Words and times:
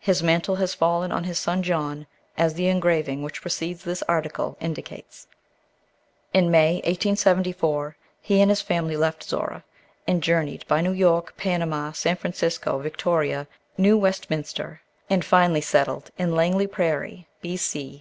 His 0.00 0.22
mantle 0.22 0.56
has 0.56 0.74
fallen 0.74 1.10
on 1.12 1.24
his 1.24 1.38
son 1.38 1.62
John, 1.62 2.06
as 2.36 2.52
the 2.52 2.66
engraving 2.66 3.22
which 3.22 3.40
precedes 3.40 3.84
this 3.84 4.02
article 4.06 4.58
indicates. 4.60 5.28
In 6.34 6.50
May, 6.50 6.82
1874, 6.84 7.96
he 8.20 8.42
and 8.42 8.50
his 8.50 8.60
family 8.60 8.98
left 8.98 9.24
Zorra 9.24 9.64
and 10.06 10.22
journeyed 10.22 10.66
by 10.68 10.82
New 10.82 10.92
York, 10.92 11.38
Panama, 11.38 11.92
San 11.92 12.16
Francisco, 12.16 12.80
Victoria, 12.80 13.46
New 13.78 13.96
Westminster, 13.96 14.82
and 15.08 15.24
finally 15.24 15.62
settled 15.62 16.10
in 16.18 16.34
Langley 16.36 16.66
Prairie, 16.66 17.26
B.C. 17.40 18.00